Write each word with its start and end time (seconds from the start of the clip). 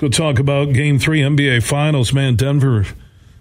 Let's 0.00 0.16
go 0.16 0.26
talk 0.30 0.38
about 0.38 0.72
Game 0.74 1.00
Three 1.00 1.22
NBA 1.22 1.64
Finals. 1.64 2.12
Man, 2.12 2.36
Denver, 2.36 2.86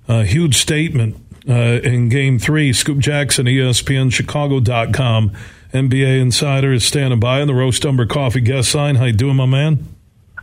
uh, 0.08 0.24
huge 0.24 0.58
statement 0.58 1.16
uh, 1.48 1.82
in 1.84 2.10
Game 2.10 2.40
Three. 2.40 2.74
Scoop 2.74 2.98
Jackson, 2.98 3.46
ESPN, 3.46 4.12
Chicago.com. 4.12 5.34
NBA 5.72 6.20
Insider 6.20 6.74
is 6.74 6.84
standing 6.84 7.20
by 7.20 7.42
on 7.42 7.48
the 7.48 7.54
Roast 7.54 7.86
Umber 7.86 8.08
Coffee 8.08 8.42
guest 8.42 8.72
sign. 8.72 8.96
How 8.96 9.06
you 9.06 9.14
doing, 9.14 9.36
my 9.36 9.46
man? 9.46 9.86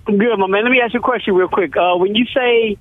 I'm 0.07 0.17
good, 0.19 0.39
my 0.39 0.47
man. 0.47 0.63
Let 0.63 0.71
me 0.71 0.81
ask 0.81 0.95
you 0.95 1.01
a 1.01 1.03
question 1.03 1.35
real 1.35 1.49
quick. 1.49 1.77
Uh, 1.77 1.97
when 1.97 2.15
you 2.15 2.27
say 2.27 2.79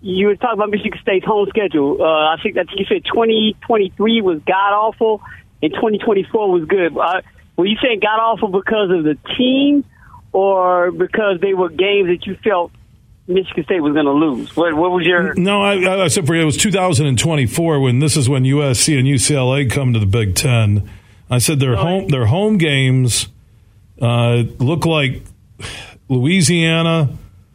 you 0.00 0.28
were 0.28 0.36
talking 0.36 0.60
about 0.60 0.70
Michigan 0.70 1.00
State's 1.02 1.26
home 1.26 1.48
schedule, 1.48 2.00
uh, 2.00 2.04
I 2.04 2.36
think 2.40 2.54
that 2.54 2.68
you 2.70 2.84
said 2.84 3.04
2023 3.04 4.20
was 4.20 4.38
god 4.46 4.72
awful 4.72 5.22
and 5.60 5.72
2024 5.72 6.52
was 6.52 6.64
good. 6.66 6.96
Uh, 6.96 7.22
were 7.56 7.66
you 7.66 7.78
saying 7.82 7.98
god 7.98 8.20
awful 8.20 8.46
because 8.46 8.90
of 8.92 9.02
the 9.02 9.18
team 9.36 9.84
or 10.30 10.92
because 10.92 11.40
they 11.40 11.54
were 11.54 11.68
games 11.68 12.08
that 12.08 12.26
you 12.26 12.36
felt 12.44 12.70
Michigan 13.28 13.64
State 13.64 13.80
was 13.80 13.92
going 13.92 14.06
to 14.06 14.12
lose? 14.12 14.54
What, 14.56 14.74
what, 14.74 14.92
was 14.92 15.04
your? 15.04 15.34
No, 15.34 15.60
I, 15.60 16.04
I 16.04 16.08
said 16.08 16.26
for 16.26 16.34
you, 16.34 16.42
it 16.42 16.44
was 16.44 16.56
2024 16.56 17.80
when 17.80 17.98
this 17.98 18.16
is 18.16 18.28
when 18.28 18.44
USC 18.44 18.98
and 18.98 19.06
UCLA 19.06 19.70
come 19.70 19.92
to 19.92 19.98
the 19.98 20.06
Big 20.06 20.34
Ten. 20.34 20.88
I 21.28 21.38
said 21.38 21.58
their 21.58 21.74
home 21.74 22.06
their 22.08 22.26
home 22.26 22.56
games 22.56 23.26
uh, 24.00 24.44
look 24.58 24.86
like 24.86 25.22
Louisiana, 26.08 27.10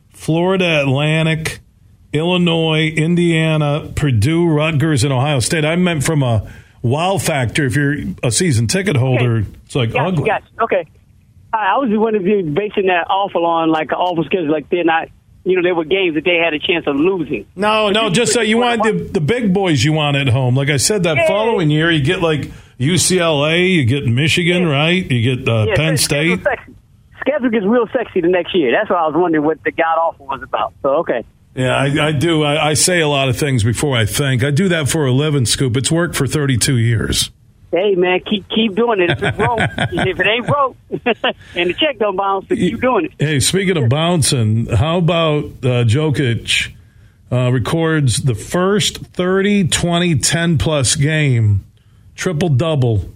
Florida 0.09 0.81
Atlantic, 0.81 1.59
Illinois, 2.11 2.87
Indiana, 2.89 3.89
Purdue, 3.95 4.47
Rutgers, 4.47 5.05
and 5.05 5.13
Ohio 5.13 5.39
State. 5.39 5.63
I 5.63 5.77
meant 5.77 6.03
from 6.03 6.21
a 6.21 6.51
wow 6.81 7.17
factor. 7.17 7.65
If 7.65 7.77
you're 7.77 7.95
a 8.21 8.31
season 8.31 8.67
ticket 8.67 8.97
holder, 8.97 9.37
okay. 9.37 9.47
it's 9.65 9.75
like 9.75 9.93
gotcha, 9.93 10.05
ugly. 10.05 10.25
Gotcha. 10.25 10.47
Okay. 10.63 10.85
I 11.53 11.77
was 11.77 11.89
just 11.89 11.99
wondering 11.99 12.25
if 12.25 12.29
you're 12.29 12.53
basing 12.53 12.87
that 12.87 13.07
awful 13.09 13.45
on 13.45 13.69
like 13.69 13.91
an 13.91 13.97
awful 13.97 14.23
schedule, 14.23 14.51
like 14.51 14.69
they're 14.69 14.83
not 14.83 15.09
you 15.43 15.55
know, 15.55 15.63
there 15.63 15.75
were 15.75 15.85
games 15.85 16.15
that 16.15 16.23
they 16.23 16.37
had 16.37 16.53
a 16.53 16.59
chance 16.59 16.85
of 16.87 16.95
losing. 16.95 17.47
No, 17.55 17.89
no, 17.89 18.09
just 18.09 18.33
so 18.33 18.41
you 18.41 18.57
want 18.57 18.83
the, 18.83 18.91
the 18.91 19.21
big 19.21 19.53
boys 19.53 19.83
you 19.83 19.93
want 19.93 20.17
at 20.17 20.27
home. 20.27 20.55
Like 20.55 20.69
I 20.69 20.77
said, 20.77 21.03
that 21.03 21.17
yeah. 21.17 21.27
following 21.27 21.69
year, 21.71 21.89
you 21.89 22.03
get 22.03 22.21
like 22.21 22.51
UCLA, 22.79 23.75
you 23.75 23.85
get 23.85 24.05
Michigan, 24.05 24.63
yeah. 24.63 24.69
right? 24.69 25.11
You 25.11 25.35
get 25.35 25.47
uh, 25.47 25.65
yeah, 25.67 25.75
Penn 25.75 25.97
State. 25.97 26.39
Schedule 27.19 27.49
gets 27.49 27.65
real 27.65 27.87
sexy 27.93 28.21
the 28.21 28.27
next 28.27 28.55
year. 28.55 28.71
That's 28.71 28.89
what 28.89 28.99
I 28.99 29.05
was 29.05 29.15
wondering 29.15 29.43
what 29.43 29.63
the 29.63 29.71
god 29.71 29.97
awful 29.97 30.25
was 30.25 30.41
about. 30.41 30.73
So, 30.81 30.89
okay. 30.97 31.23
Yeah, 31.53 31.75
I, 31.75 32.07
I 32.07 32.11
do. 32.13 32.43
I, 32.43 32.69
I, 32.69 32.73
say 32.75 33.01
a 33.01 33.07
lot 33.07 33.27
of 33.27 33.37
things 33.37 33.63
before 33.63 33.97
I 33.97 34.05
think. 34.05 34.43
I 34.43 34.51
do 34.51 34.69
that 34.69 34.87
for 34.87 35.05
a 35.05 35.11
living, 35.11 35.45
Scoop. 35.45 35.75
It's 35.75 35.91
worked 35.91 36.15
for 36.15 36.25
32 36.25 36.77
years. 36.77 37.29
Hey, 37.71 37.95
man, 37.95 38.19
keep 38.19 38.49
keep 38.49 38.75
doing 38.75 38.99
it. 38.99 39.11
If, 39.11 39.37
broke, 39.37 39.59
if 39.77 40.19
it 40.19 40.27
ain't 40.27 40.45
broke 40.45 40.75
and 41.55 41.69
the 41.69 41.73
check 41.73 41.99
don't 41.99 42.17
bounce, 42.17 42.47
keep 42.49 42.81
doing 42.81 43.05
it. 43.05 43.13
Hey, 43.17 43.39
speaking 43.39 43.77
of 43.77 43.87
bouncing, 43.87 44.65
how 44.65 44.97
about 44.97 45.45
uh, 45.45 45.85
Jokic 45.85 46.73
uh, 47.31 47.49
records 47.49 48.23
the 48.23 48.35
first 48.35 48.97
30, 48.97 49.69
20, 49.69 50.15
10 50.15 50.57
plus 50.57 50.97
game, 50.97 51.65
triple 52.13 52.49
double 52.49 53.09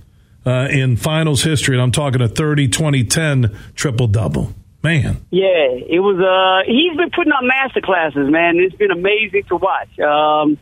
uh, 0.46 0.70
in 0.72 0.96
finals 0.96 1.44
history? 1.44 1.76
And 1.76 1.82
I'm 1.82 1.92
talking 1.92 2.22
a 2.22 2.30
30, 2.30 2.70
20, 2.70 3.04
10 3.04 3.58
triple 3.76 4.08
double. 4.08 4.54
Man. 4.82 5.26
Yeah, 5.32 5.48
it 5.48 6.00
was. 6.00 6.20
Uh, 6.20 6.72
he's 6.72 6.96
been 6.96 7.10
putting 7.10 7.34
on 7.34 7.48
master 7.48 7.82
classes, 7.82 8.30
man. 8.30 8.58
It's 8.58 8.76
been 8.76 8.92
amazing 8.92 9.44
to 9.46 9.56
watch. 9.56 10.00
Um, 10.00 10.60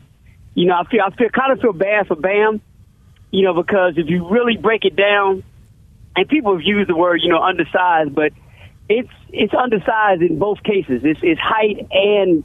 you 0.56 0.66
know, 0.66 0.76
I 0.76 0.86
feel 0.90 1.02
I 1.02 1.14
feel 1.14 1.28
kind 1.28 1.52
of 1.52 1.60
feel 1.60 1.74
bad 1.74 2.08
for 2.08 2.16
Bam 2.16 2.62
you 3.34 3.42
know, 3.42 3.56
because 3.56 3.96
if 3.98 4.08
you 4.10 4.30
really 4.30 4.58
break 4.58 4.86
it 4.86 4.96
down, 4.96 5.44
and 6.16 6.30
people 6.30 6.54
have 6.54 6.62
used 6.64 6.88
the 6.88 6.96
word, 6.96 7.22
you 7.24 7.30
know, 7.30 7.42
undersized, 7.42 8.14
but 8.14 8.32
it's 8.88 9.10
it's 9.30 9.54
undersized 9.56 10.22
in 10.22 10.38
both 10.38 10.62
cases. 10.62 11.02
It's, 11.04 11.20
it's 11.24 11.42
height 11.42 11.88
and 11.90 12.44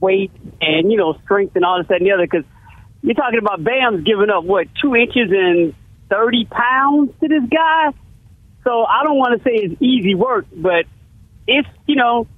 weight, 0.00 0.30
and 0.60 0.92
you 0.92 0.96
know, 0.96 1.18
strength 1.24 1.56
and 1.56 1.64
all 1.64 1.78
this 1.78 1.88
that 1.88 1.96
and 1.96 2.06
the 2.06 2.12
other. 2.12 2.22
Because 2.22 2.44
you're 3.02 3.14
talking 3.14 3.40
about 3.40 3.64
Bam's 3.64 4.04
giving 4.04 4.30
up 4.30 4.44
what 4.44 4.68
two 4.80 4.94
inches 4.94 5.28
and 5.32 5.74
thirty 6.08 6.44
pounds 6.44 7.10
to 7.20 7.26
this 7.26 7.42
guy. 7.50 7.90
So 8.62 8.84
I 8.84 9.02
don't 9.02 9.18
want 9.18 9.42
to 9.42 9.44
say 9.44 9.56
it's 9.56 9.82
easy 9.82 10.14
work, 10.14 10.46
but 10.54 10.84
it's 11.48 11.68
you 11.88 11.96
know, 11.96 12.28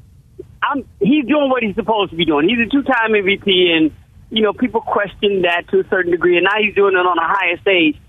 I'm 0.62 0.88
he's 1.00 1.26
doing 1.26 1.50
what 1.50 1.62
he's 1.62 1.74
supposed 1.74 2.12
to 2.12 2.16
be 2.16 2.24
doing. 2.24 2.48
He's 2.48 2.66
a 2.66 2.70
two-time 2.70 3.12
MVP, 3.12 3.76
and 3.76 3.92
you 4.30 4.42
know, 4.42 4.52
people 4.52 4.80
question 4.80 5.42
that 5.42 5.68
to 5.70 5.80
a 5.80 5.88
certain 5.88 6.12
degree, 6.12 6.36
and 6.36 6.44
now 6.44 6.62
he's 6.62 6.74
doing 6.74 6.94
it 6.94 6.98
on 6.98 7.18
a 7.18 7.26
higher 7.26 7.58
stage, 7.60 8.00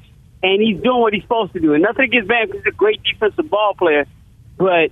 and 0.43 0.61
he's 0.61 0.81
doing 0.81 1.01
what 1.01 1.13
he's 1.13 1.23
supposed 1.23 1.53
to 1.53 1.59
do. 1.59 1.73
And 1.73 1.83
nothing 1.83 2.05
against 2.05 2.27
Bam 2.27 2.47
because 2.47 2.63
he's 2.63 2.73
a 2.73 2.75
great 2.75 3.01
defensive 3.03 3.49
ball 3.49 3.73
player, 3.77 4.05
but 4.57 4.91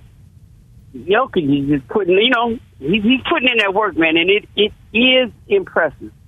Jokic 0.94 1.62
is 1.62 1.68
just 1.68 1.88
putting, 1.88 2.14
you 2.14 2.30
know, 2.30 2.58
he's, 2.78 3.02
he's 3.02 3.20
putting 3.28 3.48
in 3.48 3.58
that 3.58 3.72
work, 3.72 3.96
man, 3.96 4.16
and 4.16 4.28
it 4.28 4.48
it 4.56 4.72
is 4.96 5.30
impressive. 5.48 6.12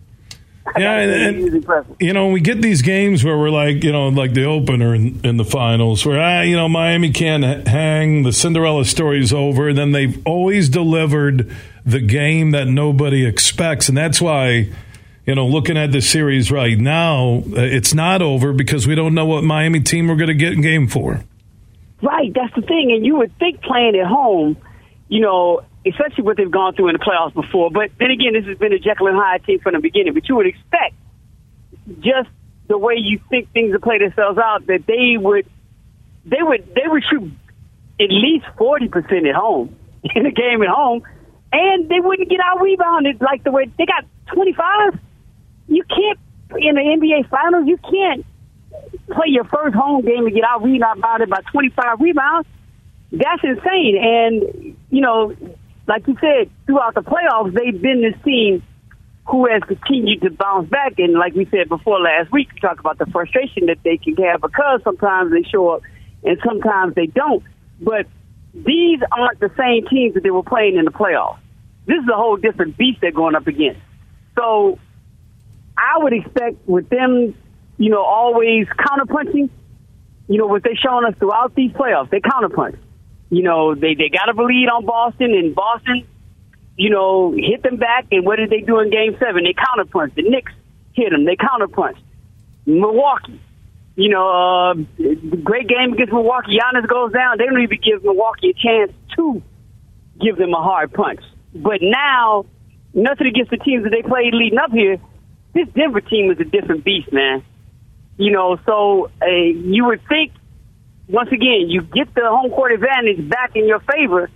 Yeah, 0.78 0.98
and, 0.98 1.52
and 1.52 1.96
you 2.00 2.12
know, 2.12 2.28
we 2.28 2.40
get 2.40 2.62
these 2.62 2.82
games 2.82 3.24
where 3.24 3.36
we're 3.36 3.50
like, 3.50 3.82
you 3.82 3.90
know, 3.90 4.08
like 4.10 4.32
the 4.32 4.44
opener 4.44 4.94
in, 4.94 5.20
in 5.24 5.36
the 5.36 5.44
finals, 5.44 6.06
where 6.06 6.20
ah, 6.20 6.42
you 6.42 6.54
know, 6.54 6.68
Miami 6.68 7.10
can't 7.10 7.66
hang, 7.66 8.22
the 8.22 8.32
Cinderella 8.32 8.84
story's 8.84 9.32
over, 9.32 9.70
and 9.70 9.76
then 9.76 9.90
they've 9.90 10.24
always 10.24 10.68
delivered 10.68 11.52
the 11.84 11.98
game 11.98 12.52
that 12.52 12.68
nobody 12.68 13.26
expects, 13.26 13.88
and 13.88 13.98
that's 13.98 14.20
why 14.20 14.70
you 15.26 15.34
know, 15.36 15.46
looking 15.46 15.76
at 15.76 15.92
the 15.92 16.00
series 16.00 16.50
right 16.50 16.78
now, 16.78 17.42
uh, 17.46 17.60
it's 17.60 17.94
not 17.94 18.22
over 18.22 18.52
because 18.52 18.86
we 18.86 18.94
don't 18.94 19.14
know 19.14 19.26
what 19.26 19.44
Miami 19.44 19.80
team 19.80 20.08
we're 20.08 20.16
going 20.16 20.28
to 20.28 20.34
get 20.34 20.52
in 20.52 20.62
game 20.62 20.88
four. 20.88 21.22
Right, 22.02 22.32
that's 22.34 22.52
the 22.56 22.62
thing. 22.62 22.90
And 22.92 23.06
you 23.06 23.18
would 23.18 23.38
think 23.38 23.62
playing 23.62 23.94
at 23.94 24.06
home, 24.06 24.56
you 25.08 25.20
know, 25.20 25.62
especially 25.86 26.24
what 26.24 26.36
they've 26.36 26.50
gone 26.50 26.74
through 26.74 26.88
in 26.88 26.94
the 26.94 26.98
playoffs 26.98 27.34
before. 27.34 27.70
But 27.70 27.92
then 27.98 28.10
again, 28.10 28.32
this 28.32 28.46
has 28.46 28.58
been 28.58 28.72
a 28.72 28.78
Jekyll 28.80 29.06
and 29.06 29.16
Hyde 29.16 29.44
team 29.44 29.60
from 29.60 29.74
the 29.74 29.80
beginning. 29.80 30.14
But 30.14 30.28
you 30.28 30.34
would 30.34 30.46
expect 30.46 30.94
just 32.00 32.28
the 32.66 32.76
way 32.76 32.94
you 32.96 33.20
think 33.30 33.52
things 33.52 33.72
would 33.72 33.82
play 33.82 33.98
themselves 33.98 34.38
out 34.38 34.66
that 34.66 34.86
they 34.86 35.16
would, 35.16 35.46
they 36.24 36.42
would, 36.42 36.74
they 36.74 36.86
would 36.86 37.04
shoot 37.08 37.32
at 38.00 38.10
least 38.10 38.46
forty 38.58 38.88
percent 38.88 39.26
at 39.26 39.36
home 39.36 39.76
in 40.16 40.26
a 40.26 40.32
game 40.32 40.62
at 40.62 40.68
home, 40.68 41.02
and 41.52 41.88
they 41.88 42.00
wouldn't 42.00 42.28
get 42.28 42.40
out 42.40 42.60
rebounded 42.60 43.20
like 43.20 43.44
the 43.44 43.52
way 43.52 43.70
they 43.78 43.86
got 43.86 44.04
twenty 44.26 44.52
five 44.52 44.98
you 45.68 45.84
can't 45.84 46.18
in 46.58 46.74
the 46.74 46.80
NBA 46.80 47.28
Finals. 47.30 47.66
You 47.66 47.78
can't 47.78 48.26
play 49.06 49.28
your 49.28 49.44
first 49.44 49.74
home 49.74 50.04
game 50.04 50.26
and 50.26 50.34
get 50.34 50.44
out 50.44 50.62
rebounded 50.62 51.30
by 51.30 51.40
25 51.50 52.00
rebounds. 52.00 52.48
That's 53.10 53.42
insane. 53.42 53.98
And 54.00 54.76
you 54.90 55.00
know, 55.00 55.34
like 55.86 56.06
you 56.06 56.16
said, 56.20 56.50
throughout 56.66 56.94
the 56.94 57.02
playoffs, 57.02 57.54
they've 57.54 57.80
been 57.80 58.02
this 58.02 58.20
team 58.24 58.62
who 59.26 59.46
has 59.46 59.62
continued 59.62 60.20
to 60.22 60.30
bounce 60.30 60.68
back. 60.68 60.94
And 60.98 61.14
like 61.14 61.34
we 61.34 61.46
said 61.46 61.68
before 61.68 62.00
last 62.00 62.32
week, 62.32 62.48
we 62.54 62.60
talked 62.60 62.80
about 62.80 62.98
the 62.98 63.06
frustration 63.06 63.66
that 63.66 63.78
they 63.84 63.96
can 63.96 64.16
have 64.16 64.40
because 64.40 64.80
sometimes 64.82 65.32
they 65.32 65.42
show 65.48 65.68
up 65.70 65.82
and 66.24 66.38
sometimes 66.44 66.94
they 66.94 67.06
don't. 67.06 67.42
But 67.80 68.06
these 68.54 69.00
aren't 69.10 69.40
the 69.40 69.50
same 69.56 69.86
teams 69.88 70.14
that 70.14 70.22
they 70.22 70.30
were 70.30 70.42
playing 70.42 70.76
in 70.76 70.84
the 70.84 70.90
playoffs. 70.90 71.38
This 71.86 71.98
is 71.98 72.08
a 72.12 72.16
whole 72.16 72.36
different 72.36 72.76
beast 72.76 73.00
they're 73.00 73.12
going 73.12 73.34
up 73.34 73.46
against. 73.46 73.80
So 74.36 74.78
I 75.82 75.98
would 75.98 76.12
expect 76.12 76.56
with 76.68 76.88
them, 76.88 77.34
you 77.76 77.90
know, 77.90 78.02
always 78.02 78.66
counterpunching, 78.68 79.50
you 80.28 80.38
know, 80.38 80.46
what 80.46 80.62
they're 80.62 80.76
showing 80.76 81.04
us 81.06 81.14
throughout 81.18 81.56
these 81.56 81.72
playoffs, 81.72 82.10
they 82.10 82.20
counterpunch. 82.20 82.78
You 83.30 83.42
know, 83.42 83.74
they, 83.74 83.94
they 83.94 84.08
got 84.08 84.28
a 84.28 84.42
lead 84.42 84.68
on 84.68 84.86
Boston, 84.86 85.34
and 85.34 85.54
Boston, 85.54 86.06
you 86.76 86.90
know, 86.90 87.32
hit 87.32 87.62
them 87.62 87.78
back. 87.78 88.06
And 88.12 88.24
what 88.24 88.36
did 88.36 88.50
they 88.50 88.60
do 88.60 88.78
in 88.78 88.90
game 88.90 89.16
seven? 89.18 89.42
They 89.42 89.54
counterpunched. 89.54 90.14
The 90.14 90.22
Knicks 90.22 90.52
hit 90.92 91.10
them. 91.10 91.24
They 91.24 91.36
counterpunched. 91.36 92.02
Milwaukee, 92.64 93.40
you 93.96 94.10
know, 94.10 94.28
uh, 94.28 94.74
great 95.42 95.66
game 95.66 95.94
against 95.94 96.12
Milwaukee. 96.12 96.58
Giannis 96.58 96.86
goes 96.86 97.12
down. 97.12 97.38
They 97.38 97.46
don't 97.46 97.60
even 97.60 97.78
give 97.82 98.04
Milwaukee 98.04 98.50
a 98.50 98.54
chance 98.54 98.92
to 99.16 99.42
give 100.20 100.36
them 100.36 100.52
a 100.54 100.62
hard 100.62 100.92
punch. 100.92 101.20
But 101.54 101.80
now, 101.82 102.46
nothing 102.94 103.26
against 103.26 103.50
the 103.50 103.56
teams 103.56 103.82
that 103.82 103.90
they 103.90 104.02
played 104.02 104.32
leading 104.32 104.58
up 104.58 104.70
here 104.70 105.00
this 105.54 105.68
Denver 105.74 106.00
team 106.00 106.30
is 106.30 106.40
a 106.40 106.44
different 106.44 106.84
beast, 106.84 107.12
man. 107.12 107.44
You 108.16 108.30
know, 108.30 108.58
so 108.66 109.10
uh, 109.20 109.26
you 109.26 109.86
would 109.86 110.00
think 110.08 110.32
once 111.08 111.30
again 111.32 111.68
you 111.68 111.82
get 111.82 112.14
the 112.14 112.22
home 112.24 112.50
court 112.50 112.72
advantage 112.72 113.28
back 113.28 113.56
in 113.56 113.66
your 113.66 113.80
favor, 113.80 114.30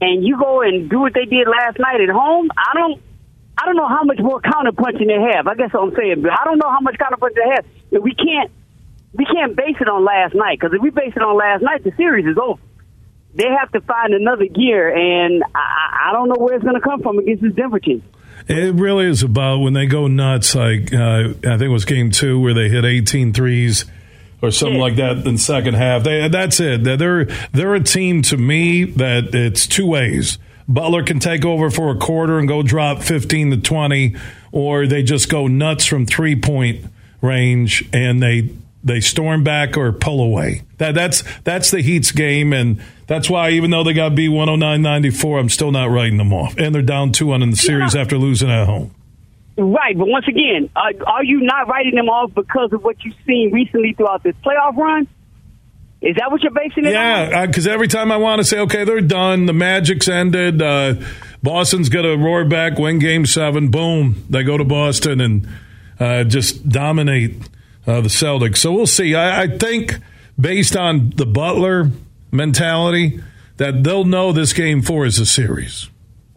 and 0.00 0.24
you 0.24 0.38
go 0.38 0.62
and 0.62 0.88
do 0.88 1.00
what 1.00 1.14
they 1.14 1.24
did 1.24 1.46
last 1.48 1.78
night 1.78 2.00
at 2.00 2.08
home. 2.08 2.50
I 2.56 2.74
don't, 2.74 3.02
I 3.56 3.66
don't 3.66 3.76
know 3.76 3.88
how 3.88 4.04
much 4.04 4.18
more 4.20 4.40
counterpunching 4.40 5.06
they 5.06 5.34
have. 5.34 5.46
I 5.46 5.54
guess 5.54 5.72
what 5.72 5.82
I'm 5.82 5.94
saying, 5.96 6.22
but 6.22 6.32
I 6.32 6.44
don't 6.44 6.58
know 6.58 6.70
how 6.70 6.80
much 6.80 6.96
counterpunching 6.96 7.34
they 7.34 7.50
have. 7.54 8.02
We 8.02 8.14
can't, 8.14 8.50
we 9.12 9.24
can't 9.24 9.56
base 9.56 9.76
it 9.80 9.88
on 9.88 10.04
last 10.04 10.34
night 10.34 10.58
because 10.60 10.74
if 10.74 10.82
we 10.82 10.90
base 10.90 11.12
it 11.16 11.22
on 11.22 11.36
last 11.36 11.62
night, 11.62 11.84
the 11.84 11.92
series 11.96 12.26
is 12.26 12.36
over. 12.38 12.60
They 13.34 13.48
have 13.48 13.70
to 13.72 13.80
find 13.82 14.14
another 14.14 14.46
gear, 14.46 14.88
and 14.88 15.42
I, 15.54 16.08
I 16.08 16.12
don't 16.12 16.28
know 16.28 16.36
where 16.38 16.54
it's 16.54 16.64
going 16.64 16.76
to 16.76 16.80
come 16.80 17.02
from 17.02 17.18
against 17.18 17.42
this 17.42 17.54
Denver 17.54 17.78
team. 17.78 18.02
It 18.46 18.74
really 18.74 19.06
is 19.06 19.22
about 19.22 19.58
when 19.58 19.72
they 19.72 19.86
go 19.86 20.06
nuts. 20.06 20.54
Like 20.54 20.92
uh, 20.92 21.30
I 21.30 21.32
think 21.32 21.62
it 21.62 21.68
was 21.68 21.84
game 21.84 22.10
two 22.10 22.40
where 22.40 22.54
they 22.54 22.68
hit 22.68 22.84
18 22.84 23.32
threes 23.32 23.84
or 24.40 24.50
something 24.50 24.78
like 24.78 24.96
that 24.96 25.26
in 25.26 25.38
second 25.38 25.74
half. 25.74 26.04
They, 26.04 26.28
that's 26.28 26.60
it. 26.60 26.84
They're 26.84 27.24
they're 27.52 27.74
a 27.74 27.82
team 27.82 28.22
to 28.22 28.36
me 28.36 28.84
that 28.84 29.34
it's 29.34 29.66
two 29.66 29.86
ways. 29.86 30.38
Butler 30.68 31.02
can 31.02 31.18
take 31.18 31.44
over 31.44 31.70
for 31.70 31.90
a 31.90 31.96
quarter 31.96 32.38
and 32.38 32.46
go 32.46 32.62
drop 32.62 33.02
15 33.02 33.52
to 33.52 33.56
20, 33.56 34.16
or 34.52 34.86
they 34.86 35.02
just 35.02 35.30
go 35.30 35.46
nuts 35.46 35.86
from 35.86 36.04
three 36.04 36.36
point 36.36 36.84
range 37.22 37.88
and 37.92 38.22
they 38.22 38.50
they 38.82 39.00
storm 39.00 39.44
back 39.44 39.76
or 39.76 39.92
pull 39.92 40.20
away. 40.20 40.62
That 40.78 40.94
that's 40.94 41.24
that's 41.42 41.70
the 41.70 41.80
Heat's 41.80 42.12
game, 42.12 42.52
and 42.52 42.80
that's 43.06 43.28
why 43.28 43.50
even 43.50 43.70
though 43.70 43.84
they 43.84 43.92
got 43.92 44.14
B 44.14 44.28
one 44.28 44.48
hundred 44.48 44.64
oh 44.64 44.68
nine 44.68 44.82
ninety 44.82 45.10
four, 45.10 45.38
I'm 45.38 45.48
still 45.48 45.72
not 45.72 45.90
writing 45.90 46.16
them 46.16 46.32
off, 46.32 46.56
and 46.56 46.74
they're 46.74 46.82
down 46.82 47.12
two 47.12 47.26
one 47.26 47.42
in 47.42 47.50
the 47.50 47.56
series 47.56 47.94
yeah. 47.94 48.00
after 48.02 48.16
losing 48.18 48.50
at 48.50 48.66
home. 48.66 48.94
Right, 49.56 49.98
but 49.98 50.06
once 50.06 50.26
again, 50.28 50.70
are, 50.76 50.92
are 51.04 51.24
you 51.24 51.40
not 51.40 51.66
writing 51.66 51.96
them 51.96 52.08
off 52.08 52.32
because 52.32 52.72
of 52.72 52.84
what 52.84 53.04
you've 53.04 53.16
seen 53.26 53.50
recently 53.52 53.92
throughout 53.92 54.22
this 54.22 54.36
playoff 54.44 54.76
run? 54.76 55.08
Is 56.00 56.14
that 56.14 56.30
what 56.30 56.42
you're 56.42 56.52
basing 56.52 56.84
it 56.84 56.92
yeah, 56.92 57.22
on? 57.24 57.30
Yeah, 57.30 57.46
because 57.46 57.66
every 57.66 57.88
time 57.88 58.12
I 58.12 58.18
want 58.18 58.38
to 58.38 58.44
say, 58.44 58.60
okay, 58.60 58.84
they're 58.84 59.00
done, 59.00 59.46
the 59.46 59.52
Magic's 59.52 60.06
ended, 60.08 60.62
uh, 60.62 60.94
Boston's 61.42 61.88
going 61.88 62.04
to 62.04 62.24
roar 62.24 62.44
back, 62.44 62.78
win 62.78 63.00
Game 63.00 63.26
Seven, 63.26 63.68
boom, 63.72 64.24
they 64.30 64.44
go 64.44 64.56
to 64.56 64.64
Boston 64.64 65.20
and 65.20 65.48
uh, 65.98 66.22
just 66.22 66.68
dominate 66.68 67.34
uh, 67.88 68.02
the 68.02 68.08
Celtics. 68.08 68.58
So 68.58 68.72
we'll 68.72 68.86
see. 68.86 69.14
I, 69.14 69.44
I 69.44 69.48
think 69.48 69.98
based 70.38 70.76
on 70.76 71.10
the 71.16 71.24
Butler 71.24 71.90
mentality 72.30 73.20
that 73.56 73.82
they'll 73.82 74.04
know 74.04 74.32
this 74.32 74.52
Game 74.52 74.82
Four 74.82 75.06
is 75.06 75.18
a 75.18 75.26
series. 75.26 75.88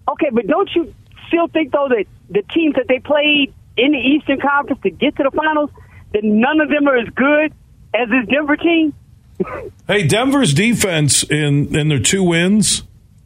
Okay, 0.07 0.29
but 0.31 0.47
don't 0.47 0.69
you 0.73 0.93
still 1.27 1.47
think 1.49 1.73
though 1.73 1.89
that 1.89 2.05
the 2.29 2.41
teams 2.53 2.75
that 2.75 2.87
they 2.87 2.99
played 2.99 3.53
in 3.75 3.91
the 3.91 3.97
Eastern 3.97 4.39
Conference 4.39 4.81
to 4.83 4.89
get 4.89 5.15
to 5.17 5.23
the 5.23 5.31
finals, 5.31 5.69
that 6.13 6.23
none 6.23 6.61
of 6.61 6.69
them 6.69 6.87
are 6.87 6.97
as 6.97 7.09
good 7.09 7.53
as 7.93 8.09
this 8.09 8.27
Denver 8.29 8.55
team? 8.55 8.93
hey, 9.87 10.07
Denver's 10.07 10.53
defense 10.53 11.23
in 11.23 11.75
in 11.75 11.89
their 11.89 11.99
two 11.99 12.23
wins 12.23 12.83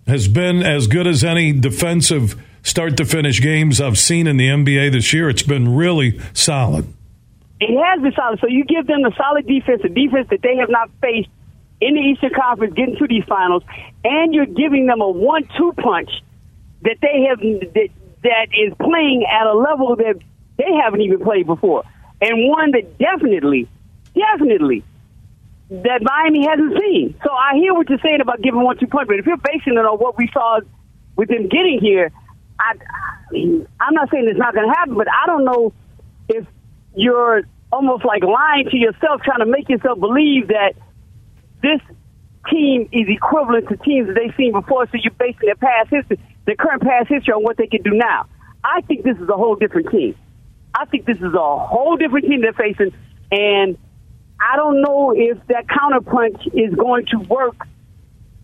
has 0.07 0.27
been 0.27 0.63
as 0.63 0.87
good 0.87 1.05
as 1.05 1.23
any 1.23 1.51
defensive 1.51 2.41
start 2.63 2.97
to 2.97 3.05
finish 3.05 3.39
games 3.39 3.79
I've 3.79 3.99
seen 3.99 4.25
in 4.25 4.37
the 4.37 4.47
NBA 4.47 4.91
this 4.91 5.13
year. 5.13 5.29
It's 5.29 5.43
been 5.43 5.75
really 5.75 6.19
solid. 6.33 6.94
It 7.59 7.75
has 7.81 8.01
been 8.01 8.13
solid. 8.13 8.39
So 8.39 8.47
you 8.47 8.65
give 8.65 8.85
them 8.87 9.01
the 9.01 9.13
solid 9.17 9.47
defense, 9.47 9.81
a 9.83 9.89
defense 9.89 10.27
that 10.29 10.41
they 10.41 10.57
have 10.57 10.69
not 10.69 10.89
faced 11.01 11.29
in 11.81 11.95
the 11.95 12.01
Eastern 12.01 12.31
Conference, 12.33 12.73
getting 12.73 12.97
to 12.97 13.07
these 13.07 13.23
finals, 13.25 13.63
and 14.03 14.33
you're 14.33 14.45
giving 14.45 14.87
them 14.87 15.01
a 15.01 15.09
one-two 15.09 15.73
punch 15.77 16.09
that 16.81 16.97
they 17.01 17.27
have 17.29 17.39
that, 17.39 17.89
that 18.23 18.47
is 18.53 18.73
playing 18.79 19.25
at 19.29 19.47
a 19.47 19.53
level 19.53 19.95
that 19.95 20.15
they 20.57 20.71
haven't 20.83 21.01
even 21.01 21.19
played 21.19 21.45
before, 21.45 21.83
and 22.21 22.47
one 22.47 22.71
that 22.71 22.97
definitely, 22.97 23.67
definitely 24.13 24.83
that 25.69 26.01
Miami 26.01 26.45
hasn't 26.45 26.79
seen. 26.79 27.15
So 27.23 27.31
I 27.31 27.55
hear 27.55 27.73
what 27.73 27.89
you're 27.89 27.99
saying 27.99 28.21
about 28.21 28.41
giving 28.41 28.61
one 28.61 28.77
two 28.77 28.87
punch, 28.87 29.07
but 29.07 29.19
if 29.19 29.25
you're 29.25 29.37
basing 29.37 29.73
it 29.73 29.85
on 29.85 29.97
what 29.97 30.17
we 30.17 30.29
saw 30.33 30.59
with 31.15 31.29
them 31.29 31.49
getting 31.49 31.79
here, 31.81 32.11
I, 32.59 32.73
I'm 33.79 33.93
not 33.93 34.09
saying 34.11 34.27
it's 34.29 34.39
not 34.39 34.53
going 34.53 34.67
to 34.67 34.73
happen, 34.73 34.95
but 34.95 35.07
I 35.09 35.25
don't 35.25 35.43
know 35.43 35.73
if 36.29 36.45
you're 36.95 37.43
almost 37.71 38.05
like 38.05 38.23
lying 38.23 38.69
to 38.69 38.77
yourself, 38.77 39.21
trying 39.21 39.39
to 39.39 39.45
make 39.45 39.69
yourself 39.69 39.99
believe 39.99 40.47
that 40.47 40.73
this 41.61 41.81
team 42.49 42.87
is 42.91 43.07
equivalent 43.07 43.67
to 43.69 43.77
teams 43.77 44.07
that 44.07 44.15
they've 44.15 44.35
seen 44.37 44.51
before. 44.51 44.85
So 44.87 44.97
you're 45.01 45.13
basing 45.13 45.41
their 45.43 45.55
past 45.55 45.89
history, 45.89 46.19
their 46.45 46.55
current 46.55 46.83
past 46.83 47.09
history, 47.09 47.33
on 47.33 47.43
what 47.43 47.57
they 47.57 47.67
can 47.67 47.81
do 47.81 47.91
now. 47.91 48.27
I 48.63 48.81
think 48.81 49.03
this 49.03 49.17
is 49.17 49.29
a 49.29 49.37
whole 49.37 49.55
different 49.55 49.89
team. 49.89 50.15
I 50.73 50.85
think 50.85 51.05
this 51.05 51.17
is 51.17 51.33
a 51.33 51.57
whole 51.57 51.97
different 51.97 52.27
team 52.27 52.41
they're 52.41 52.53
facing, 52.53 52.93
and 53.31 53.77
I 54.39 54.57
don't 54.57 54.81
know 54.81 55.13
if 55.15 55.37
that 55.47 55.67
counterpunch 55.67 56.47
is 56.53 56.75
going 56.75 57.05
to 57.07 57.19
work 57.19 57.67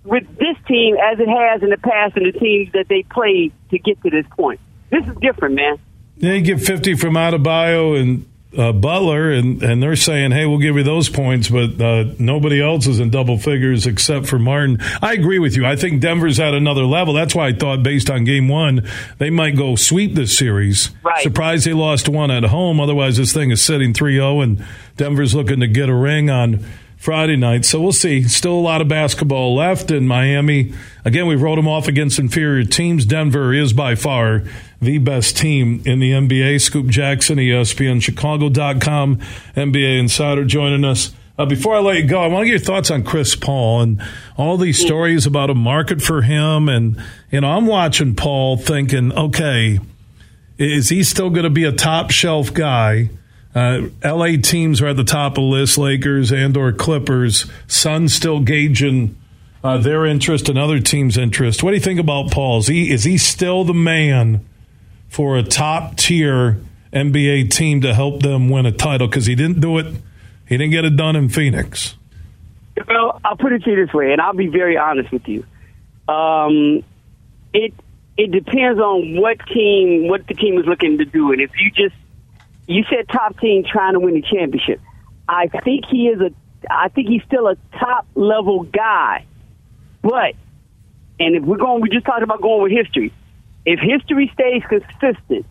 with 0.03 0.25
this 0.38 0.57
team 0.68 0.95
as 0.95 1.19
it 1.19 1.27
has 1.27 1.62
in 1.62 1.69
the 1.69 1.77
past 1.77 2.15
and 2.15 2.25
the 2.25 2.39
teams 2.39 2.71
that 2.74 2.86
they 2.88 3.03
played 3.03 3.53
to 3.69 3.77
get 3.77 4.01
to 4.03 4.09
this 4.09 4.25
point. 4.31 4.59
This 4.89 5.06
is 5.06 5.15
different, 5.21 5.56
man. 5.56 5.77
They 6.18 6.42
get 6.42 6.62
50 6.62 6.95
from 6.95 7.15
Adebayo 7.15 8.00
and 8.00 8.25
uh, 8.57 8.74
Butler, 8.74 9.31
and, 9.31 9.63
and 9.63 9.81
they're 9.81 9.95
saying, 9.95 10.31
hey, 10.31 10.45
we'll 10.45 10.59
give 10.59 10.75
you 10.75 10.83
those 10.83 11.09
points, 11.09 11.50
but 11.50 11.80
uh, 11.80 12.06
nobody 12.19 12.62
else 12.62 12.86
is 12.86 13.00
in 13.00 13.09
double 13.09 13.38
figures 13.38 13.88
except 13.88 14.27
for 14.27 14.38
Martin. 14.38 14.77
I 15.01 15.13
agree 15.13 15.39
with 15.39 15.56
you. 15.56 15.65
I 15.65 15.75
think 15.75 16.01
Denver's 16.01 16.39
at 16.39 16.53
another 16.53 16.83
level. 16.83 17.13
That's 17.13 17.33
why 17.33 17.48
I 17.48 17.53
thought, 17.53 17.81
based 17.81 18.09
on 18.09 18.25
game 18.25 18.50
one, 18.50 18.86
they 19.19 19.30
might 19.30 19.56
go 19.56 19.75
sweep 19.75 20.15
this 20.15 20.38
series. 20.38 20.92
Right. 21.01 21.24
Surprised 21.24 21.65
they 21.65 21.74
lost 21.74 22.09
one 22.09 22.30
at 22.30 22.44
home. 22.44 22.81
Otherwise, 22.81 23.18
this 23.18 23.33
thing 23.33 23.51
is 23.51 23.62
sitting 23.62 23.94
3 23.94 24.15
0, 24.15 24.42
and 24.42 24.65
Denver's 24.98 25.33
looking 25.33 25.62
to 25.62 25.68
get 25.68 25.88
a 25.88 25.95
ring 25.95 26.30
on 26.30 26.65
Friday 26.98 27.38
night. 27.38 27.65
So 27.65 27.81
we'll 27.81 27.94
see. 27.94 28.24
Still 28.24 28.53
a 28.53 28.62
lot 28.62 28.81
of 28.81 28.88
basketball 28.88 29.56
left 29.56 29.92
in 29.92 30.07
Miami. 30.07 30.74
Again, 31.06 31.25
we 31.25 31.36
wrote 31.36 31.56
them 31.56 31.68
off 31.68 31.88
against 31.88 32.19
inferior 32.19 32.65
teams. 32.65 33.06
Denver 33.06 33.53
is 33.53 33.74
by 33.74 33.95
far 33.95 34.44
the 34.81 34.97
best 34.97 35.37
team 35.37 35.81
in 35.85 35.99
the 35.99 36.11
NBA. 36.11 36.59
Scoop 36.59 36.87
Jackson, 36.87 37.37
ESPN 37.37 38.01
Chicago.com, 38.01 39.17
NBA 39.55 39.99
Insider 39.99 40.43
joining 40.43 40.83
us. 40.83 41.13
Uh, 41.37 41.45
before 41.45 41.75
I 41.75 41.79
let 41.79 41.97
you 41.97 42.07
go, 42.07 42.19
I 42.19 42.27
want 42.27 42.43
to 42.43 42.45
get 42.47 42.51
your 42.51 42.59
thoughts 42.59 42.91
on 42.91 43.03
Chris 43.03 43.35
Paul 43.35 43.81
and 43.81 44.01
all 44.37 44.57
these 44.57 44.79
stories 44.79 45.25
about 45.25 45.49
a 45.49 45.55
market 45.55 46.01
for 46.01 46.23
him. 46.23 46.67
And, 46.67 47.01
you 47.31 47.41
know, 47.41 47.51
I'm 47.51 47.67
watching 47.67 48.15
Paul 48.15 48.57
thinking, 48.57 49.13
okay, 49.13 49.79
is 50.57 50.89
he 50.89 51.03
still 51.03 51.29
going 51.29 51.45
to 51.45 51.49
be 51.49 51.63
a 51.63 51.71
top 51.71 52.11
shelf 52.11 52.53
guy? 52.53 53.09
Uh, 53.53 53.87
LA 54.03 54.37
teams 54.41 54.81
are 54.81 54.87
at 54.87 54.97
the 54.97 55.03
top 55.03 55.33
of 55.33 55.35
the 55.35 55.41
list, 55.41 55.77
Lakers 55.77 56.31
and 56.31 56.55
or 56.57 56.71
Clippers. 56.71 57.49
Suns 57.67 58.13
still 58.13 58.39
gauging 58.39 59.15
uh, 59.63 59.77
their 59.77 60.05
interest 60.05 60.49
and 60.49 60.57
other 60.57 60.79
teams' 60.79 61.17
interest. 61.17 61.63
What 61.63 61.71
do 61.71 61.77
you 61.77 61.83
think 61.83 61.99
about 61.99 62.31
Paul? 62.31 62.59
Is 62.59 62.67
he, 62.67 62.91
is 62.91 63.03
he 63.03 63.17
still 63.17 63.63
the 63.63 63.73
man 63.73 64.45
for 65.11 65.37
a 65.37 65.43
top 65.43 65.97
tier 65.97 66.61
NBA 66.93 67.51
team 67.51 67.81
to 67.81 67.93
help 67.93 68.23
them 68.23 68.49
win 68.49 68.65
a 68.65 68.71
title 68.71 69.07
because 69.07 69.25
he 69.25 69.35
didn't 69.35 69.59
do 69.59 69.77
it. 69.77 69.87
He 70.47 70.57
didn't 70.57 70.71
get 70.71 70.85
it 70.85 70.95
done 70.95 71.17
in 71.17 71.27
Phoenix. 71.27 71.95
Well, 72.87 73.19
I'll 73.23 73.35
put 73.35 73.51
it 73.51 73.61
to 73.65 73.71
you 73.71 73.85
this 73.85 73.93
way, 73.93 74.13
and 74.13 74.21
I'll 74.21 74.33
be 74.33 74.47
very 74.47 74.77
honest 74.77 75.11
with 75.11 75.27
you. 75.27 75.45
Um, 76.07 76.83
it 77.53 77.73
it 78.17 78.31
depends 78.31 78.79
on 78.79 79.19
what 79.19 79.37
team, 79.47 80.07
what 80.07 80.25
the 80.27 80.33
team 80.33 80.57
is 80.57 80.65
looking 80.65 80.97
to 80.99 81.05
do, 81.05 81.33
and 81.33 81.41
if 81.41 81.51
you 81.59 81.71
just 81.71 81.95
you 82.67 82.85
said 82.89 83.09
top 83.09 83.37
team 83.39 83.65
trying 83.69 83.93
to 83.93 83.99
win 83.99 84.13
the 84.13 84.21
championship, 84.21 84.79
I 85.27 85.47
think 85.47 85.85
he 85.91 86.07
is 86.07 86.21
a, 86.21 86.31
I 86.69 86.87
think 86.87 87.09
he's 87.09 87.23
still 87.23 87.47
a 87.49 87.57
top 87.77 88.07
level 88.15 88.63
guy, 88.63 89.25
but 90.01 90.35
and 91.19 91.35
if 91.35 91.43
we're 91.43 91.57
going, 91.57 91.81
we 91.81 91.89
just 91.89 92.05
talked 92.05 92.23
about 92.23 92.41
going 92.41 92.63
with 92.63 92.71
history 92.71 93.13
if 93.65 93.79
history 93.79 94.31
stays 94.33 94.63
consistent, 94.67 95.45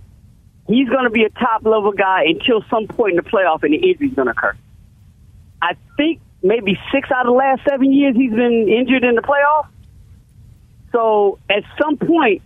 he's 0.66 0.88
going 0.88 1.04
to 1.04 1.10
be 1.10 1.24
a 1.24 1.30
top 1.30 1.64
level 1.64 1.92
guy 1.92 2.24
until 2.26 2.64
some 2.70 2.86
point 2.86 3.12
in 3.12 3.16
the 3.16 3.28
playoff 3.30 3.62
and 3.62 3.72
the 3.72 3.78
injury 3.78 4.08
is 4.08 4.14
going 4.14 4.26
to 4.26 4.32
occur. 4.32 4.56
I 5.62 5.76
think 5.96 6.20
maybe 6.42 6.78
six 6.92 7.10
out 7.10 7.26
of 7.26 7.32
the 7.32 7.36
last 7.36 7.62
seven 7.68 7.92
years 7.92 8.16
he's 8.16 8.32
been 8.32 8.68
injured 8.68 9.04
in 9.04 9.14
the 9.14 9.22
playoff. 9.22 9.68
So 10.92 11.38
at 11.48 11.62
some 11.80 11.96
point, 11.96 12.42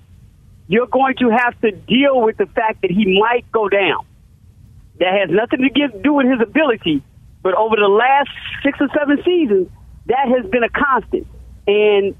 you're 0.66 0.86
going 0.86 1.14
to 1.16 1.30
have 1.30 1.58
to 1.60 1.70
deal 1.70 2.20
with 2.20 2.36
the 2.36 2.46
fact 2.46 2.82
that 2.82 2.90
he 2.90 3.18
might 3.18 3.50
go 3.52 3.68
down. 3.68 4.04
That 4.98 5.12
has 5.12 5.30
nothing 5.30 5.60
to 5.60 5.70
give, 5.70 6.02
do 6.02 6.14
with 6.14 6.26
his 6.26 6.40
ability, 6.40 7.02
but 7.42 7.54
over 7.54 7.76
the 7.76 7.88
last 7.88 8.30
six 8.62 8.78
or 8.80 8.88
seven 8.96 9.22
seasons, 9.24 9.68
that 10.06 10.28
has 10.28 10.50
been 10.50 10.62
a 10.62 10.68
constant. 10.68 11.26
And 11.66 12.14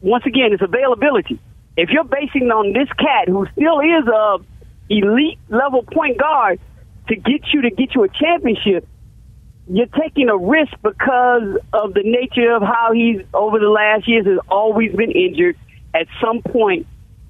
once 0.00 0.24
again, 0.26 0.52
it's 0.52 0.62
availability 0.62 1.40
if 1.78 1.90
you're 1.90 2.02
basing 2.02 2.50
on 2.50 2.72
this 2.72 2.88
cat 2.98 3.28
who 3.28 3.46
still 3.52 3.78
is 3.78 4.04
a 4.08 4.38
elite 4.90 5.38
level 5.48 5.84
point 5.84 6.18
guard 6.18 6.58
to 7.06 7.14
get 7.14 7.42
you 7.54 7.62
to 7.62 7.70
get 7.70 7.94
you 7.94 8.02
a 8.02 8.08
championship, 8.08 8.86
you're 9.68 9.86
taking 9.86 10.28
a 10.28 10.36
risk 10.36 10.72
because 10.82 11.56
of 11.72 11.94
the 11.94 12.02
nature 12.02 12.52
of 12.52 12.62
how 12.62 12.90
he's 12.92 13.20
over 13.32 13.60
the 13.60 13.68
last 13.68 14.08
years 14.08 14.26
has 14.26 14.40
always 14.48 14.92
been 14.92 15.12
injured 15.12 15.56
at 15.94 16.08
some 16.20 16.42
point 16.42 16.84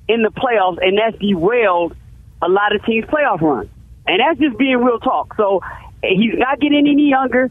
in 0.08 0.22
the 0.22 0.30
playoffs, 0.30 0.78
and 0.80 0.96
that's 0.96 1.18
derailed 1.18 1.94
a 2.40 2.48
lot 2.48 2.74
of 2.74 2.82
teams' 2.86 3.04
playoff 3.04 3.42
runs. 3.42 3.68
And 4.06 4.20
that's 4.20 4.40
just 4.40 4.56
being 4.56 4.78
real 4.78 4.98
talk. 4.98 5.34
So 5.36 5.60
he's 6.02 6.38
not 6.38 6.58
getting 6.58 6.88
any 6.88 7.10
younger, 7.10 7.50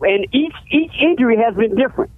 and 0.00 0.26
each 0.32 0.54
each 0.70 0.92
injury 0.98 1.36
has 1.36 1.54
been 1.54 1.74
different. 1.74 2.10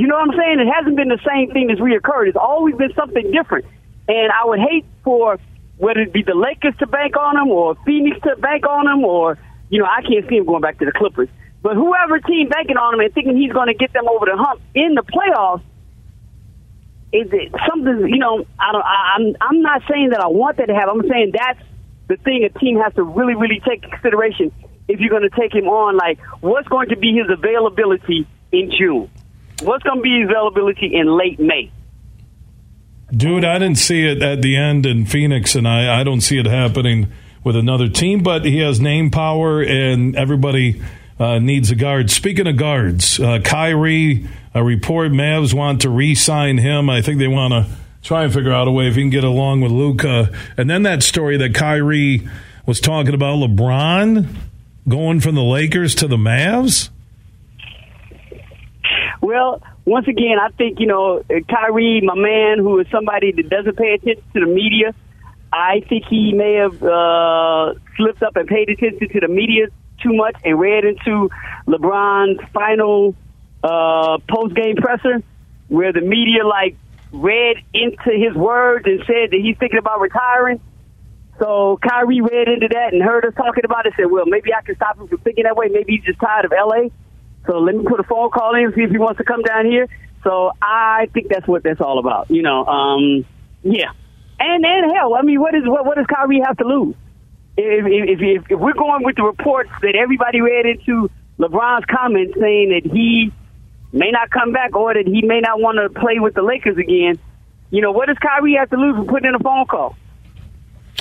You 0.00 0.06
know 0.06 0.16
what 0.16 0.32
I'm 0.32 0.38
saying? 0.40 0.60
It 0.60 0.72
hasn't 0.72 0.96
been 0.96 1.08
the 1.08 1.20
same 1.28 1.52
thing 1.52 1.66
that's 1.66 1.78
reoccurred. 1.78 2.28
It's 2.28 2.40
always 2.40 2.74
been 2.74 2.94
something 2.94 3.30
different. 3.32 3.66
And 4.08 4.32
I 4.32 4.46
would 4.46 4.58
hate 4.58 4.86
for 5.04 5.38
whether 5.76 6.00
it 6.00 6.10
be 6.10 6.22
the 6.22 6.32
Lakers 6.34 6.72
to 6.78 6.86
bank 6.86 7.18
on 7.18 7.36
him 7.36 7.48
or 7.52 7.76
Phoenix 7.84 8.16
to 8.22 8.34
bank 8.36 8.64
on 8.64 8.88
him 8.88 9.04
or, 9.04 9.36
you 9.68 9.78
know, 9.78 9.84
I 9.84 10.00
can't 10.00 10.26
see 10.26 10.36
him 10.36 10.46
going 10.46 10.62
back 10.62 10.78
to 10.78 10.86
the 10.86 10.92
Clippers. 10.92 11.28
But 11.60 11.74
whoever 11.74 12.18
team 12.18 12.48
banking 12.48 12.78
on 12.78 12.94
him 12.94 13.00
and 13.00 13.12
thinking 13.12 13.36
he's 13.36 13.52
going 13.52 13.66
to 13.68 13.74
get 13.74 13.92
them 13.92 14.08
over 14.08 14.24
the 14.24 14.38
hump 14.40 14.62
in 14.74 14.94
the 14.94 15.02
playoffs, 15.02 15.60
is 17.12 17.28
it 17.30 17.52
something, 17.68 18.08
you 18.08 18.16
know, 18.16 18.46
I 18.58 18.72
don't, 18.72 18.82
I, 18.82 19.16
I'm, 19.18 19.36
I'm 19.38 19.60
not 19.60 19.82
saying 19.86 20.16
that 20.16 20.20
I 20.20 20.28
want 20.28 20.56
that 20.56 20.72
to 20.72 20.74
happen. 20.74 20.96
I'm 20.96 21.08
saying 21.10 21.32
that's 21.36 21.60
the 22.08 22.16
thing 22.16 22.48
a 22.48 22.58
team 22.58 22.80
has 22.80 22.94
to 22.94 23.02
really, 23.02 23.34
really 23.34 23.60
take 23.68 23.82
consideration 23.82 24.50
if 24.88 24.98
you're 24.98 25.10
going 25.10 25.28
to 25.28 25.36
take 25.38 25.54
him 25.54 25.68
on. 25.68 25.98
Like, 25.98 26.18
what's 26.40 26.68
going 26.68 26.88
to 26.88 26.96
be 26.96 27.12
his 27.12 27.28
availability 27.28 28.26
in 28.50 28.72
June? 28.72 29.10
What's 29.62 29.82
going 29.82 29.98
to 29.98 30.02
be 30.02 30.20
his 30.20 30.30
availability 30.30 30.94
in 30.94 31.06
late 31.16 31.38
May? 31.38 31.70
Dude, 33.12 33.44
I 33.44 33.58
didn't 33.58 33.78
see 33.78 34.06
it 34.06 34.22
at 34.22 34.40
the 34.40 34.56
end 34.56 34.86
in 34.86 35.04
Phoenix, 35.04 35.54
and 35.54 35.66
I, 35.66 36.00
I 36.00 36.04
don't 36.04 36.20
see 36.20 36.38
it 36.38 36.46
happening 36.46 37.12
with 37.42 37.56
another 37.56 37.88
team, 37.88 38.22
but 38.22 38.44
he 38.44 38.58
has 38.58 38.80
name 38.80 39.10
power, 39.10 39.62
and 39.62 40.14
everybody 40.14 40.80
uh, 41.18 41.38
needs 41.38 41.70
a 41.70 41.74
guard. 41.74 42.10
Speaking 42.10 42.46
of 42.46 42.56
guards, 42.56 43.18
uh, 43.18 43.40
Kyrie, 43.42 44.28
a 44.54 44.62
report 44.62 45.10
Mavs 45.10 45.52
want 45.52 45.82
to 45.82 45.90
re 45.90 46.14
sign 46.14 46.58
him. 46.58 46.88
I 46.88 47.02
think 47.02 47.18
they 47.18 47.28
want 47.28 47.52
to 47.52 47.66
try 48.02 48.24
and 48.24 48.32
figure 48.32 48.52
out 48.52 48.68
a 48.68 48.70
way 48.70 48.88
if 48.88 48.94
he 48.94 49.02
can 49.02 49.10
get 49.10 49.24
along 49.24 49.60
with 49.60 49.72
Luka. 49.72 50.30
And 50.56 50.70
then 50.70 50.84
that 50.84 51.02
story 51.02 51.36
that 51.38 51.54
Kyrie 51.54 52.28
was 52.66 52.80
talking 52.80 53.14
about 53.14 53.38
LeBron 53.38 54.26
going 54.88 55.20
from 55.20 55.34
the 55.34 55.42
Lakers 55.42 55.94
to 55.96 56.08
the 56.08 56.16
Mavs. 56.16 56.90
Well, 59.30 59.62
once 59.84 60.08
again, 60.08 60.38
I 60.42 60.48
think, 60.48 60.80
you 60.80 60.88
know, 60.88 61.22
Kyrie, 61.48 62.00
my 62.02 62.16
man, 62.16 62.58
who 62.58 62.80
is 62.80 62.88
somebody 62.90 63.30
that 63.30 63.48
doesn't 63.48 63.76
pay 63.76 63.92
attention 63.94 64.24
to 64.34 64.40
the 64.40 64.46
media, 64.46 64.92
I 65.52 65.84
think 65.88 66.06
he 66.10 66.32
may 66.32 66.54
have 66.54 66.82
uh, 66.82 67.74
slipped 67.96 68.24
up 68.24 68.34
and 68.34 68.48
paid 68.48 68.70
attention 68.70 69.08
to 69.08 69.20
the 69.20 69.28
media 69.28 69.68
too 70.02 70.14
much 70.14 70.34
and 70.44 70.58
read 70.58 70.84
into 70.84 71.30
LeBron's 71.68 72.40
final 72.52 73.14
uh, 73.62 74.18
post 74.28 74.56
game 74.56 74.74
presser, 74.74 75.22
where 75.68 75.92
the 75.92 76.00
media 76.00 76.44
like 76.44 76.76
read 77.12 77.58
into 77.72 78.10
his 78.10 78.34
words 78.34 78.84
and 78.86 78.98
said 79.06 79.30
that 79.30 79.40
he's 79.40 79.56
thinking 79.58 79.78
about 79.78 80.00
retiring. 80.00 80.60
So 81.38 81.78
Kyrie 81.88 82.20
read 82.20 82.48
into 82.48 82.66
that 82.72 82.94
and 82.94 83.00
heard 83.00 83.24
us 83.24 83.34
talking 83.36 83.64
about 83.64 83.86
it. 83.86 83.92
Said, 83.96 84.10
"Well, 84.10 84.26
maybe 84.26 84.52
I 84.52 84.62
can 84.62 84.74
stop 84.74 84.98
him 84.98 85.06
from 85.06 85.18
thinking 85.18 85.44
that 85.44 85.54
way. 85.54 85.68
Maybe 85.68 85.98
he's 85.98 86.04
just 86.04 86.18
tired 86.18 86.46
of 86.46 86.52
L.A." 86.52 86.90
So 87.50 87.58
let 87.58 87.74
me 87.74 87.82
put 87.84 87.98
a 87.98 88.04
phone 88.04 88.30
call 88.30 88.54
in 88.54 88.72
see 88.76 88.82
if 88.82 88.92
he 88.92 88.98
wants 88.98 89.18
to 89.18 89.24
come 89.24 89.42
down 89.42 89.66
here. 89.66 89.88
So 90.22 90.52
I 90.62 91.08
think 91.12 91.26
that's 91.28 91.48
what 91.48 91.64
that's 91.64 91.80
all 91.80 91.98
about. 91.98 92.30
You 92.30 92.42
know, 92.42 92.64
um, 92.64 93.24
yeah. 93.64 93.90
And 94.38 94.64
and 94.64 94.92
hell, 94.94 95.14
I 95.14 95.22
mean, 95.22 95.40
what 95.40 95.56
is 95.56 95.62
what 95.66 95.84
what 95.84 95.96
does 95.96 96.06
Kyrie 96.06 96.42
have 96.46 96.56
to 96.58 96.64
lose? 96.64 96.94
If 97.56 97.86
if, 97.86 98.20
if, 98.22 98.50
if 98.52 98.60
we're 98.60 98.74
going 98.74 99.02
with 99.02 99.16
the 99.16 99.24
reports 99.24 99.70
that 99.82 99.96
everybody 99.96 100.40
read 100.40 100.64
into 100.64 101.10
LeBron's 101.40 101.86
comments 101.86 102.38
saying 102.38 102.70
that 102.70 102.88
he 102.88 103.32
may 103.92 104.12
not 104.12 104.30
come 104.30 104.52
back 104.52 104.76
or 104.76 104.94
that 104.94 105.08
he 105.08 105.22
may 105.22 105.40
not 105.40 105.60
want 105.60 105.78
to 105.82 106.00
play 106.00 106.20
with 106.20 106.34
the 106.34 106.42
Lakers 106.42 106.78
again, 106.78 107.18
you 107.70 107.82
know, 107.82 107.90
what 107.90 108.06
does 108.06 108.18
Kyrie 108.18 108.54
have 108.60 108.70
to 108.70 108.76
lose 108.76 108.94
for 108.94 109.06
putting 109.06 109.28
in 109.28 109.34
a 109.34 109.40
phone 109.40 109.66
call? 109.66 109.96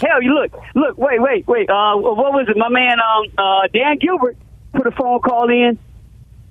Hell, 0.01 0.23
you 0.23 0.33
look, 0.33 0.51
look, 0.73 0.97
wait, 0.97 1.21
wait, 1.21 1.47
wait. 1.47 1.69
Uh, 1.69 1.93
what 1.95 2.33
was 2.33 2.47
it? 2.49 2.57
My 2.57 2.69
man, 2.69 2.97
um, 2.99 3.25
uh, 3.37 3.67
Dan 3.71 3.99
Gilbert 3.99 4.37
put 4.73 4.87
a 4.87 4.91
phone 4.91 5.19
call 5.19 5.49
in 5.49 5.77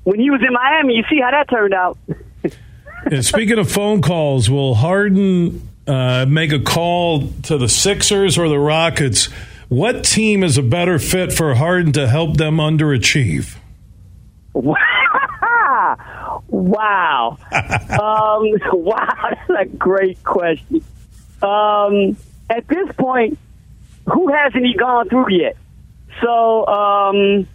when 0.09 0.19
he 0.19 0.31
was 0.31 0.41
in 0.41 0.55
Miami. 0.55 0.95
You 0.95 1.05
see 1.11 1.21
how 1.21 1.31
that 1.33 1.51
turned 1.51 1.75
out. 1.75 1.99
and 3.05 3.23
speaking 3.23 3.59
of 3.59 3.71
phone 3.71 4.01
calls, 4.01 4.49
will 4.49 4.75
Harden 4.75 5.69
uh, 5.87 6.25
make 6.27 6.51
a 6.51 6.61
call 6.61 7.29
to 7.43 7.59
the 7.59 7.69
Sixers 7.69 8.39
or 8.39 8.49
the 8.49 8.59
Rockets? 8.59 9.27
What 9.69 10.05
team 10.05 10.43
is 10.43 10.57
a 10.57 10.63
better 10.63 10.99
fit 10.99 11.31
for 11.31 11.55
Harden 11.55 11.93
to 11.93 12.09
help 12.09 12.39
them 12.39 12.57
underachieve? 12.57 13.55
wow. 14.55 15.99
um, 17.53 18.47
wow, 18.73 19.15
that's 19.31 19.51
a 19.61 19.67
great 19.77 20.25
question. 20.25 20.83
Um, 21.43 22.17
at 22.49 22.67
this 22.67 22.91
point, 22.97 23.39
who 24.07 24.33
hasn't 24.33 24.65
he 24.65 24.73
gone 24.73 25.11
through 25.11 25.33
yet? 25.33 25.59
So, 26.23 26.67
um, 26.67 27.47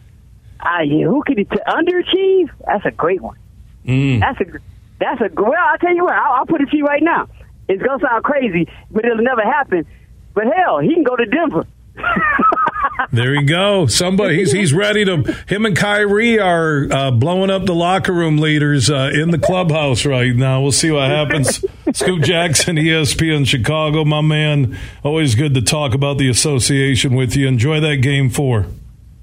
I, 0.63 0.85
who 0.85 1.21
could 1.25 1.37
he 1.37 1.43
t- 1.43 1.57
underachieve? 1.67 2.49
That's 2.65 2.85
a 2.85 2.91
great 2.91 3.21
one. 3.21 3.37
Mm. 3.85 4.21
That's 4.21 4.39
a 4.39 4.59
that's 4.99 5.21
a 5.21 5.41
well. 5.41 5.53
I'll 5.57 5.77
tell 5.77 5.93
you 5.93 6.05
what. 6.05 6.13
I'll, 6.13 6.33
I'll 6.33 6.45
put 6.45 6.61
it 6.61 6.69
to 6.69 6.77
you 6.77 6.85
right 6.85 7.03
now. 7.03 7.27
It's 7.67 7.83
gonna 7.83 8.01
sound 8.01 8.23
crazy, 8.23 8.67
but 8.89 9.05
it'll 9.05 9.23
never 9.23 9.41
happen. 9.41 9.85
But 10.33 10.45
hell, 10.55 10.79
he 10.79 10.93
can 10.93 11.03
go 11.03 11.15
to 11.15 11.25
Denver. 11.25 11.67
there 13.11 13.35
you 13.35 13.45
go. 13.45 13.85
Somebody 13.87 14.37
he's 14.37 14.51
he's 14.51 14.73
ready 14.73 15.05
to. 15.05 15.23
Him 15.47 15.65
and 15.65 15.75
Kyrie 15.75 16.39
are 16.39 16.87
uh, 16.91 17.11
blowing 17.11 17.49
up 17.49 17.65
the 17.65 17.75
locker 17.75 18.13
room 18.13 18.37
leaders 18.37 18.89
uh, 18.89 19.11
in 19.13 19.31
the 19.31 19.37
clubhouse 19.37 20.05
right 20.05 20.35
now. 20.35 20.61
We'll 20.61 20.71
see 20.71 20.91
what 20.91 21.09
happens. 21.09 21.63
Scoop 21.93 22.23
Jackson, 22.23 22.77
ESPN 22.77 23.45
Chicago, 23.45 24.03
my 24.05 24.21
man. 24.21 24.77
Always 25.03 25.35
good 25.35 25.53
to 25.53 25.61
talk 25.61 25.93
about 25.93 26.17
the 26.17 26.29
association 26.29 27.13
with 27.15 27.35
you. 27.35 27.47
Enjoy 27.47 27.79
that 27.79 27.97
game 27.97 28.29
four. 28.29 28.67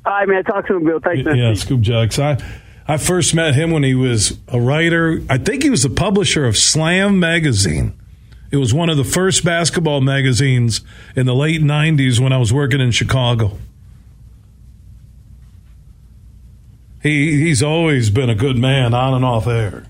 All 0.04 0.12
right, 0.12 0.28
man. 0.28 0.44
Talk 0.44 0.66
to 0.66 0.76
him, 0.76 0.84
Bill. 0.84 1.00
Thanks, 1.00 1.24
man. 1.24 1.36
Yeah, 1.36 1.54
Scoop 1.54 1.80
Jackson. 1.80 2.24
I, 2.24 2.38
I 2.86 2.96
first 2.96 3.34
met 3.34 3.54
him 3.54 3.70
when 3.70 3.82
he 3.82 3.94
was 3.94 4.38
a 4.48 4.60
writer. 4.60 5.22
I 5.28 5.38
think 5.38 5.62
he 5.62 5.70
was 5.70 5.82
the 5.82 5.90
publisher 5.90 6.46
of 6.46 6.56
Slam 6.56 7.20
magazine. 7.20 7.94
It 8.50 8.56
was 8.56 8.74
one 8.74 8.88
of 8.88 8.96
the 8.96 9.04
first 9.04 9.44
basketball 9.44 10.00
magazines 10.00 10.80
in 11.14 11.26
the 11.26 11.34
late 11.34 11.60
90s 11.60 12.18
when 12.18 12.32
I 12.32 12.38
was 12.38 12.52
working 12.52 12.80
in 12.80 12.90
Chicago. 12.90 13.58
He, 17.02 17.44
he's 17.44 17.62
always 17.62 18.10
been 18.10 18.28
a 18.28 18.34
good 18.34 18.58
man 18.58 18.92
on 18.92 19.14
and 19.14 19.24
off 19.24 19.46
air. 19.46 19.86